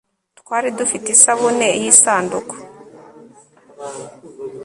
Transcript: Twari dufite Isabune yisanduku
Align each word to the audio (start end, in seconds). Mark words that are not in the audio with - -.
Twari 0.39 0.67
dufite 0.77 1.07
Isabune 1.15 1.69
yisanduku 1.81 2.55